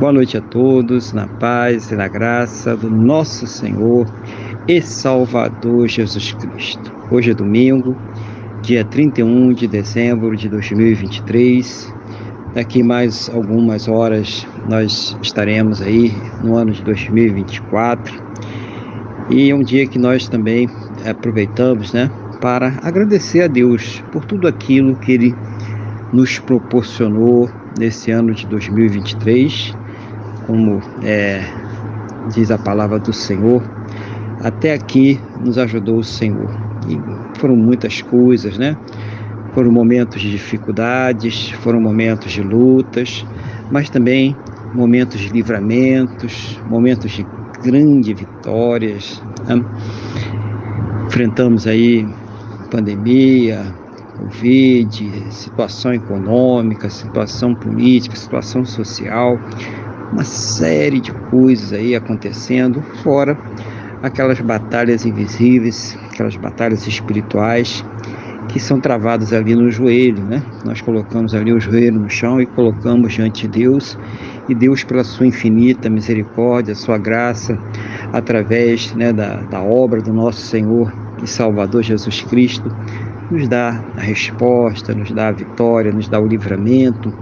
[0.00, 4.04] Boa noite a todos, na paz e na graça do nosso Senhor
[4.66, 6.92] e Salvador Jesus Cristo.
[7.08, 7.96] Hoje é domingo,
[8.62, 11.94] dia 31 de dezembro de 2023.
[12.52, 16.12] Daqui mais algumas horas nós estaremos aí
[16.42, 18.12] no ano de 2024.
[19.30, 20.68] E é um dia que nós também
[21.08, 22.10] aproveitamos, né,
[22.40, 25.34] para agradecer a Deus por tudo aquilo que ele
[26.12, 29.74] nos proporcionou nesse ano de 2023,
[30.46, 31.44] como é,
[32.32, 33.62] diz a palavra do Senhor,
[34.40, 36.50] até aqui nos ajudou o Senhor.
[36.88, 38.76] E foram muitas coisas, né?
[39.52, 43.24] Foram momentos de dificuldades, foram momentos de lutas,
[43.70, 44.36] mas também
[44.74, 47.26] momentos de livramentos, momentos de
[47.62, 49.22] grandes vitórias.
[49.46, 49.64] Né?
[51.06, 52.06] Enfrentamos aí
[52.70, 53.74] pandemia,
[54.18, 59.38] Covid, situação econômica, situação política, situação social,
[60.12, 63.36] uma série de coisas aí acontecendo, fora
[64.02, 67.84] aquelas batalhas invisíveis, aquelas batalhas espirituais
[68.48, 70.42] que são travadas ali no joelho, né?
[70.64, 73.98] Nós colocamos ali o joelho no chão e colocamos diante de Deus,
[74.48, 77.58] e Deus, pela sua infinita misericórdia, sua graça,
[78.12, 80.92] através né, da, da obra do nosso Senhor
[81.22, 82.74] e Salvador Jesus Cristo,
[83.30, 87.12] nos dá a resposta, nos dá a vitória, nos dá o livramento,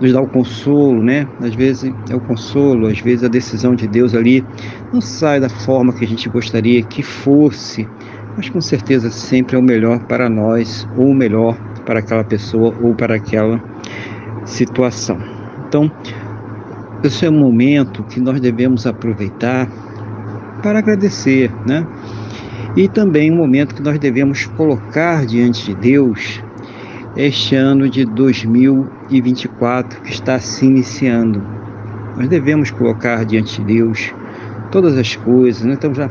[0.00, 1.26] nos dá o consolo, né?
[1.40, 4.44] Às vezes é o consolo, às vezes a decisão de Deus ali
[4.92, 7.88] não sai da forma que a gente gostaria que fosse,
[8.36, 12.74] mas com certeza sempre é o melhor para nós, ou o melhor para aquela pessoa
[12.80, 13.62] ou para aquela
[14.44, 15.18] situação.
[15.68, 15.90] Então,
[17.02, 19.68] esse é um momento que nós devemos aproveitar
[20.62, 21.86] para agradecer, né?
[22.76, 26.42] E também um momento que nós devemos colocar diante de Deus
[27.16, 31.42] este ano de 2024 que está se iniciando.
[32.16, 34.12] Nós devemos colocar diante de Deus
[34.70, 35.74] todas as coisas, né?
[35.74, 36.08] então já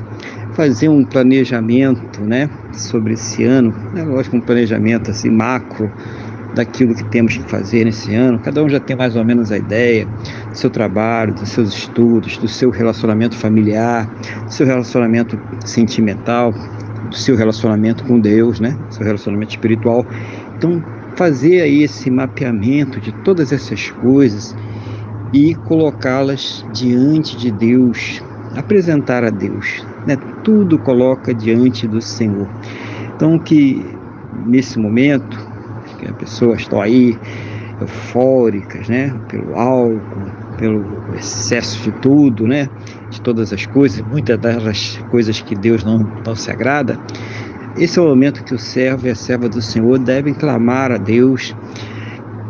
[0.53, 4.03] fazer um planejamento, né, sobre esse ano, né?
[4.03, 5.91] lógico um planejamento assim macro
[6.53, 8.39] daquilo que temos que fazer nesse ano.
[8.39, 10.05] Cada um já tem mais ou menos a ideia
[10.49, 14.09] do seu trabalho, dos seus estudos, do seu relacionamento familiar,
[14.45, 16.53] do seu relacionamento sentimental,
[17.09, 18.77] do seu relacionamento com Deus, né?
[18.89, 20.05] Seu relacionamento espiritual.
[20.57, 20.83] Então,
[21.15, 24.55] fazer aí esse mapeamento de todas essas coisas
[25.33, 28.21] e colocá-las diante de Deus,
[28.55, 30.17] apresentar a Deus, né?
[30.43, 32.47] Tudo coloca diante do Senhor.
[33.15, 33.85] Então que
[34.45, 35.50] nesse momento
[36.01, 37.17] que as pessoas estão aí
[37.79, 39.13] eufóricas, né?
[39.29, 40.85] Pelo álcool, pelo
[41.15, 42.69] excesso de tudo, né?
[43.09, 46.99] De todas as coisas, muitas das coisas que Deus não, não se agrada.
[47.77, 50.97] Esse é o momento que o servo e a serva do Senhor devem clamar a
[50.97, 51.55] Deus,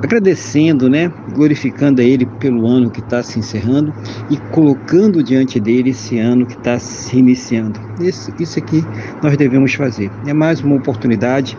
[0.03, 1.12] agradecendo, né?
[1.33, 3.94] Glorificando a Ele pelo ano que está se encerrando
[4.29, 7.79] e colocando diante dele esse ano que está se iniciando.
[8.00, 8.83] Isso, isso aqui
[9.22, 10.12] nós devemos fazer.
[10.25, 11.56] É mais uma oportunidade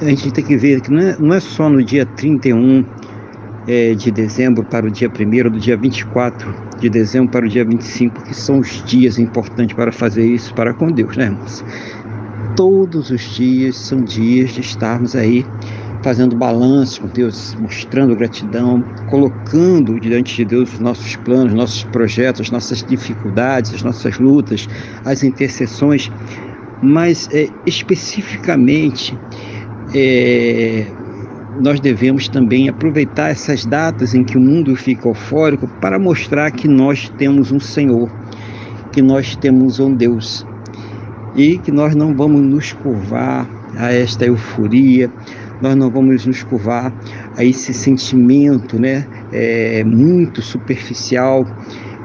[0.00, 2.84] a gente tem que ver que não é, não é só no dia 31
[3.66, 7.64] é, de dezembro para o dia 1 do dia 24 de dezembro para o dia
[7.64, 11.64] 25, que são os dias importantes para fazer isso para com Deus, né, irmãos?
[12.56, 15.44] Todos os dias são dias de estarmos aí
[16.02, 22.42] fazendo balanço com Deus, mostrando gratidão, colocando diante de Deus os nossos planos, nossos projetos,
[22.42, 24.68] as nossas dificuldades, as nossas lutas,
[25.04, 26.10] as intercessões,
[26.80, 29.18] mas é, especificamente
[29.94, 30.86] é,
[31.60, 36.68] nós devemos também aproveitar essas datas em que o mundo fica eufórico para mostrar que
[36.68, 38.10] nós temos um Senhor,
[38.92, 40.46] que nós temos um Deus
[41.34, 45.10] e que nós não vamos nos curvar a esta euforia,
[45.60, 46.92] nós não vamos nos curvar
[47.36, 51.46] a esse sentimento, né, é, muito superficial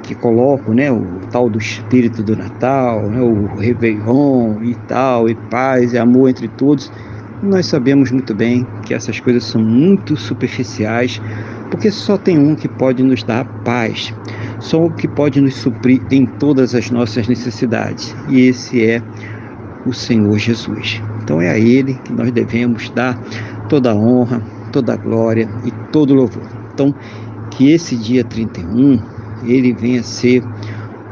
[0.01, 5.35] que coloco, né, o tal do espírito do Natal, né, o Réveillon e tal, e
[5.35, 6.91] paz e amor entre todos
[7.43, 11.21] nós sabemos muito bem que essas coisas são muito superficiais,
[11.69, 14.13] porque só tem um que pode nos dar paz,
[14.59, 19.01] só um que pode nos suprir em todas as nossas necessidades, e esse é
[19.85, 21.01] o Senhor Jesus.
[21.21, 23.21] Então é a Ele que nós devemos dar
[23.67, 24.41] toda a honra,
[24.71, 26.43] toda a glória e todo o louvor.
[26.73, 26.95] Então,
[27.51, 28.99] que esse dia 31
[29.45, 30.41] ele venha a ser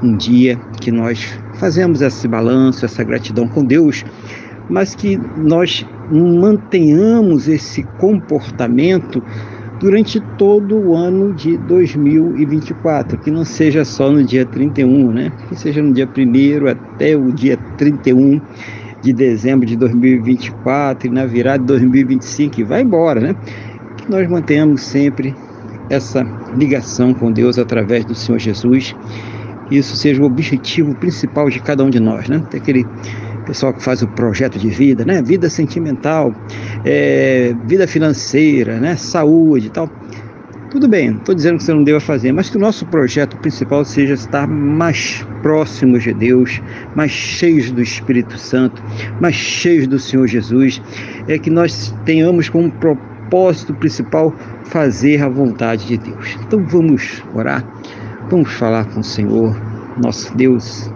[0.02, 4.04] um dia que nós fazemos esse balanço, essa gratidão com Deus,
[4.72, 9.22] mas que nós mantenhamos esse comportamento
[9.82, 15.32] durante todo o ano de 2024, que não seja só no dia 31, né?
[15.50, 18.40] Que seja no dia 1 até o dia 31
[19.02, 23.36] de dezembro de 2024 e na virada de 2025 e vai embora, né?
[23.98, 25.36] Que nós mantenhamos sempre
[25.90, 26.26] essa
[26.56, 28.96] ligação com Deus através do Senhor Jesus.
[29.70, 32.42] Isso seja o objetivo principal de cada um de nós, né?
[32.50, 32.86] Tem aquele
[33.52, 35.22] pessoal que faz o projeto de vida, né?
[35.22, 36.34] Vida sentimental,
[36.86, 38.96] é, vida financeira, né?
[38.96, 39.90] Saúde e tal.
[40.70, 43.36] Tudo bem, não estou dizendo que você não deva fazer, mas que o nosso projeto
[43.36, 46.62] principal seja estar mais próximos de Deus,
[46.96, 48.82] mais cheios do Espírito Santo,
[49.20, 50.82] mais cheios do Senhor Jesus,
[51.28, 54.34] é que nós tenhamos como propósito principal
[54.64, 56.38] fazer a vontade de Deus.
[56.48, 57.70] Então vamos orar,
[58.30, 59.54] vamos falar com o Senhor,
[60.02, 60.90] nosso Deus,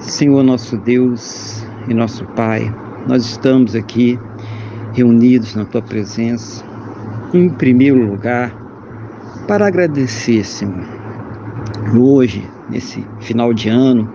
[0.00, 2.72] Senhor nosso Deus e nosso Pai.
[3.08, 4.18] Nós estamos aqui
[4.92, 6.64] reunidos na tua presença,
[7.32, 8.54] em primeiro lugar
[9.46, 10.86] para agradecer, Senhor.
[11.96, 14.12] Hoje, nesse final de ano,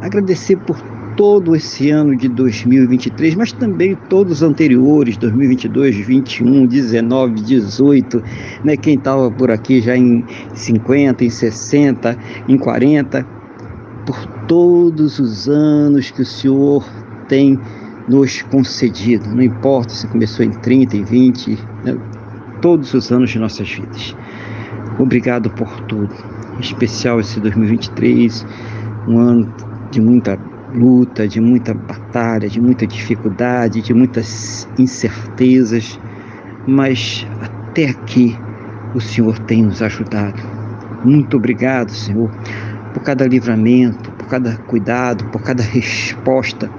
[0.00, 0.76] agradecer por
[1.16, 8.22] todo esse ano de 2023, mas também todos os anteriores, 2022, 21, 19, 18,
[8.64, 8.76] né?
[8.76, 10.24] Quem estava por aqui já em
[10.54, 12.16] 50, em 60,
[12.48, 13.24] em 40,
[14.06, 16.84] por todos os anos que o Senhor
[17.28, 17.58] tem
[18.08, 21.96] nos concedido, não importa se começou em 30, em 20, né?
[22.60, 24.16] todos os anos de nossas vidas.
[24.98, 26.14] Obrigado por tudo.
[26.56, 28.46] Em especial esse 2023,
[29.08, 29.54] um ano
[29.90, 30.38] de muita
[30.74, 35.98] luta, de muita batalha, de muita dificuldade, de muitas incertezas,
[36.66, 38.36] mas até aqui
[38.94, 40.40] o Senhor tem nos ajudado.
[41.04, 42.30] Muito obrigado, Senhor,
[42.94, 46.70] por cada livramento, por cada cuidado, por cada resposta,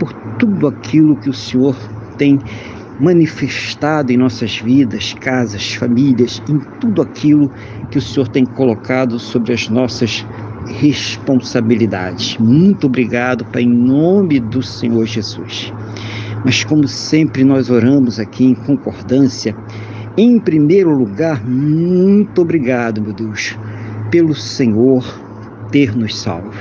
[0.00, 1.76] por tudo aquilo que o Senhor
[2.18, 2.40] tem
[2.98, 7.50] manifestado em nossas vidas, casas, famílias, em tudo aquilo
[7.90, 10.26] que o Senhor tem colocado sobre as nossas
[10.66, 12.36] responsabilidades.
[12.38, 15.72] Muito obrigado, Pai, em nome do Senhor Jesus.
[16.44, 19.54] Mas como sempre nós oramos aqui em concordância,
[20.16, 23.56] em primeiro lugar, muito obrigado, meu Deus,
[24.10, 25.04] pelo Senhor
[25.70, 26.52] ter nos salvo.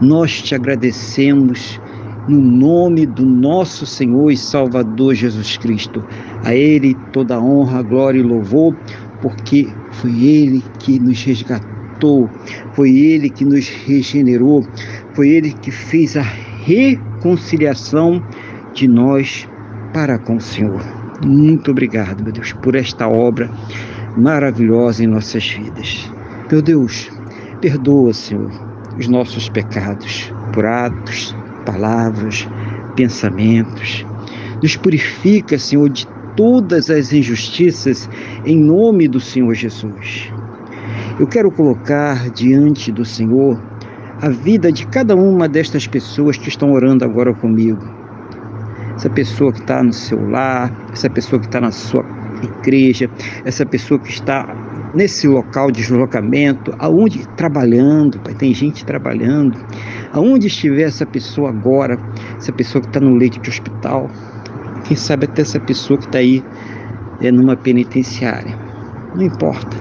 [0.00, 1.80] Nós te agradecemos
[2.28, 6.04] no nome do nosso Senhor e Salvador Jesus Cristo.
[6.44, 8.76] A Ele toda honra, glória e louvor,
[9.22, 12.28] porque foi Ele que nos resgatou,
[12.74, 14.66] foi Ele que nos regenerou,
[15.14, 18.22] foi Ele que fez a reconciliação
[18.74, 19.48] de nós
[19.92, 20.80] para com o Senhor.
[21.24, 23.50] Muito obrigado, meu Deus, por esta obra
[24.16, 26.08] maravilhosa em nossas vidas.
[26.50, 27.10] Meu Deus,
[27.60, 28.50] perdoa, Senhor,
[28.98, 31.34] os nossos pecados por atos,
[31.68, 32.48] palavras,
[32.96, 34.06] pensamentos.
[34.62, 38.08] Nos purifica, Senhor, de todas as injustiças,
[38.46, 40.32] em nome do Senhor Jesus.
[41.20, 43.60] Eu quero colocar diante do Senhor
[44.22, 47.86] a vida de cada uma destas pessoas que estão orando agora comigo.
[48.96, 52.04] Essa pessoa que está no seu lar, essa pessoa que está na sua
[52.42, 53.10] igreja,
[53.44, 54.56] essa pessoa que está
[54.94, 59.58] nesse local de deslocamento, aonde trabalhando, pai, tem gente trabalhando,
[60.18, 61.98] aonde estiver essa pessoa agora,
[62.36, 64.10] essa pessoa que está no leito de hospital,
[64.84, 66.42] quem sabe até essa pessoa que está aí
[67.20, 68.56] é, numa penitenciária,
[69.14, 69.76] não importa,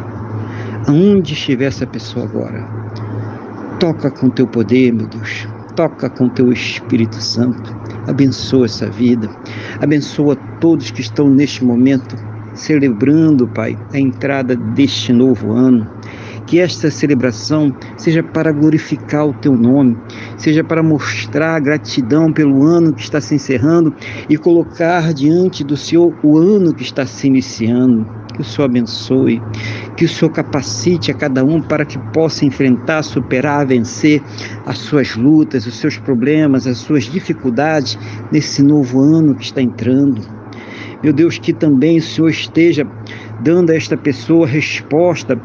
[0.88, 2.66] aonde estiver essa pessoa agora,
[3.80, 7.76] toca com teu poder, meu Deus, toca com teu Espírito Santo,
[8.08, 9.30] abençoa essa vida,
[9.82, 12.16] abençoa todos que estão neste momento
[12.54, 15.97] celebrando, Pai, a entrada deste novo ano.
[16.48, 19.98] Que esta celebração seja para glorificar o teu nome,
[20.38, 23.94] seja para mostrar gratidão pelo ano que está se encerrando
[24.30, 28.08] e colocar diante do Senhor o ano que está se iniciando.
[28.34, 29.42] Que o Senhor abençoe,
[29.98, 34.24] que o Senhor capacite a cada um para que possa enfrentar, superar, vencer
[34.66, 38.00] as suas lutas, os seus problemas, as suas dificuldades
[38.32, 40.22] nesse novo ano que está entrando.
[41.04, 42.88] Meu Deus, que também o Senhor esteja
[43.40, 45.40] dando a esta pessoa resposta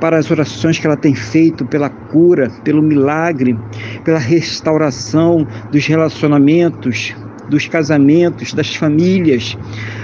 [0.00, 3.58] para as orações que ela tem feito pela cura, pelo milagre,
[4.04, 7.14] pela restauração dos relacionamentos,
[7.48, 9.56] dos casamentos, das famílias,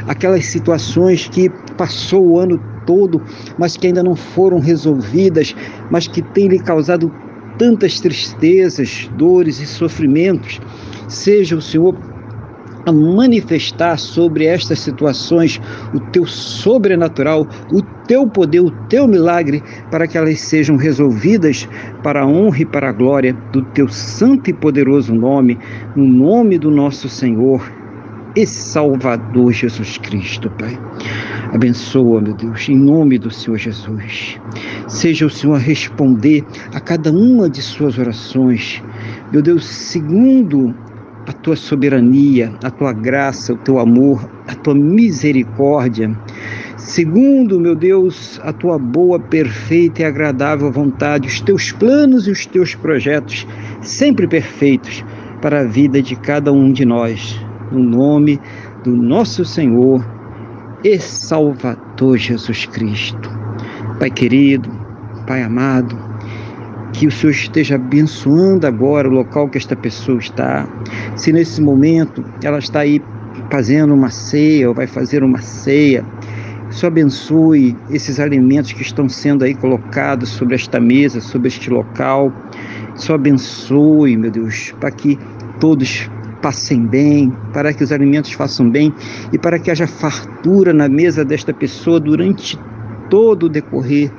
[0.08, 3.22] aquelas situações que passou o ano todo,
[3.58, 5.54] mas que ainda não foram resolvidas,
[5.90, 7.12] mas que têm lhe causado
[7.58, 10.60] tantas tristezas, dores e sofrimentos.
[11.08, 11.96] Seja o Senhor
[12.86, 15.60] a manifestar sobre estas situações
[15.92, 21.68] o teu sobrenatural, o teu poder, o teu milagre, para que elas sejam resolvidas
[22.02, 25.58] para a honra e para a glória do teu santo e poderoso nome,
[25.96, 27.62] no nome do nosso Senhor
[28.36, 30.78] e Salvador Jesus Cristo, Pai.
[31.52, 34.40] Abençoa, meu Deus, em nome do Senhor Jesus.
[34.88, 38.82] Seja o Senhor a responder a cada uma de suas orações,
[39.30, 40.74] meu Deus, segundo
[41.26, 46.14] a tua soberania, a tua graça, o teu amor, a tua misericórdia.
[46.76, 52.44] segundo, meu Deus, a tua boa, perfeita e agradável vontade, os teus planos e os
[52.44, 53.46] teus projetos,
[53.80, 55.04] sempre perfeitos
[55.40, 57.40] para a vida de cada um de nós,
[57.72, 58.38] no nome
[58.82, 60.04] do nosso Senhor
[60.84, 63.30] e Salvador Jesus Cristo.
[63.98, 64.70] Pai querido,
[65.26, 66.13] Pai amado,
[66.94, 70.66] que o Senhor esteja abençoando agora o local que esta pessoa está.
[71.16, 73.02] Se nesse momento ela está aí
[73.50, 76.04] fazendo uma ceia ou vai fazer uma ceia,
[76.70, 82.32] só abençoe esses alimentos que estão sendo aí colocados sobre esta mesa, sobre este local.
[82.94, 85.18] Só abençoe, meu Deus, para que
[85.58, 86.08] todos
[86.40, 88.94] passem bem, para que os alimentos façam bem
[89.32, 92.56] e para que haja fartura na mesa desta pessoa durante
[93.10, 94.12] todo o decorrer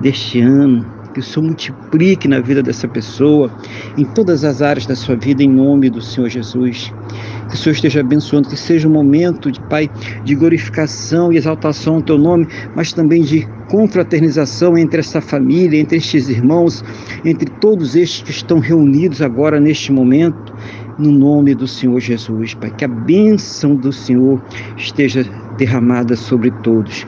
[0.00, 3.50] deste ano que o Senhor multiplique na vida dessa pessoa,
[3.96, 6.92] em todas as áreas da sua vida, em nome do Senhor Jesus.
[7.48, 9.90] Que o Senhor esteja abençoando, que seja um momento de Pai
[10.24, 15.98] de glorificação e exaltação ao teu nome, mas também de confraternização entre essa família, entre
[15.98, 16.84] estes irmãos,
[17.24, 20.54] entre todos estes que estão reunidos agora neste momento,
[20.98, 22.70] no nome do Senhor Jesus, Pai.
[22.70, 24.42] Que a bênção do Senhor
[24.76, 25.24] esteja
[25.56, 27.06] derramada sobre todos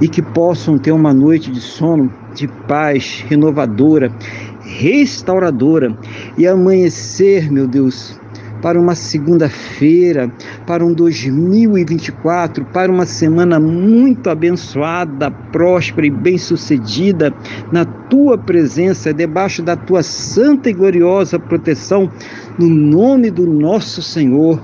[0.00, 4.12] e que possam ter uma noite de sono de paz renovadora,
[4.60, 5.96] restauradora
[6.36, 8.18] e amanhecer, meu Deus,
[8.62, 10.30] para uma segunda-feira,
[10.66, 17.32] para um 2024, para uma semana muito abençoada, próspera e bem-sucedida
[17.70, 22.10] na tua presença, debaixo da tua santa e gloriosa proteção,
[22.58, 24.60] no nome do nosso Senhor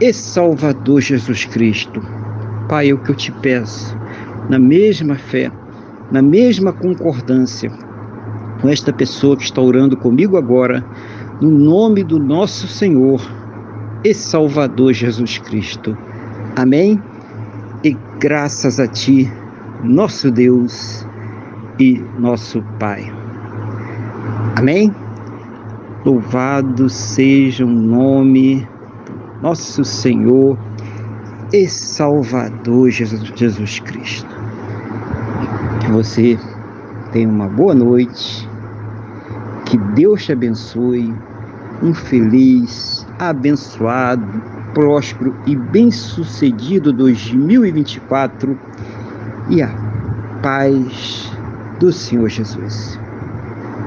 [0.00, 2.02] e Salvador Jesus Cristo.
[2.68, 3.96] Pai, é o que eu te peço,
[4.48, 5.50] na mesma fé,
[6.10, 7.70] na mesma concordância
[8.60, 10.84] com esta pessoa que está orando comigo agora,
[11.40, 13.20] no nome do nosso Senhor
[14.04, 15.96] e Salvador Jesus Cristo.
[16.56, 17.02] Amém?
[17.82, 19.30] E graças a Ti,
[19.82, 21.06] nosso Deus
[21.78, 23.10] e nosso Pai.
[24.56, 24.94] Amém?
[26.04, 28.68] Louvado seja o nome
[29.06, 30.58] do nosso Senhor
[31.52, 34.39] e Salvador Jesus, Jesus Cristo.
[35.90, 36.38] Você
[37.12, 38.48] tenha uma boa noite,
[39.66, 41.12] que Deus te abençoe,
[41.82, 44.24] um feliz, abençoado,
[44.72, 48.56] próspero e bem-sucedido 2024
[49.48, 49.74] e a
[50.40, 51.32] paz
[51.80, 52.96] do Senhor Jesus.